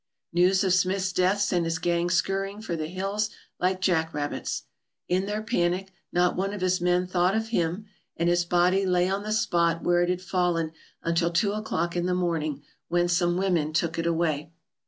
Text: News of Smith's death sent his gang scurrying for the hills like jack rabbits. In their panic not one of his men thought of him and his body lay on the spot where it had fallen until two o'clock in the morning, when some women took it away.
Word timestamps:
News 0.33 0.63
of 0.63 0.73
Smith's 0.73 1.13
death 1.13 1.41
sent 1.41 1.65
his 1.65 1.77
gang 1.77 2.09
scurrying 2.09 2.59
for 2.59 2.75
the 2.75 2.87
hills 2.87 3.29
like 3.59 3.81
jack 3.81 4.15
rabbits. 4.15 4.63
In 5.07 5.27
their 5.27 5.43
panic 5.43 5.91
not 6.11 6.35
one 6.35 6.53
of 6.55 6.61
his 6.61 6.81
men 6.81 7.05
thought 7.05 7.35
of 7.35 7.49
him 7.49 7.85
and 8.17 8.27
his 8.27 8.43
body 8.43 8.83
lay 8.83 9.07
on 9.07 9.21
the 9.21 9.31
spot 9.31 9.83
where 9.83 10.01
it 10.01 10.09
had 10.09 10.23
fallen 10.23 10.71
until 11.03 11.29
two 11.31 11.53
o'clock 11.53 11.95
in 11.95 12.07
the 12.07 12.15
morning, 12.15 12.63
when 12.87 13.07
some 13.07 13.37
women 13.37 13.73
took 13.73 13.99
it 13.99 14.07
away. 14.07 14.49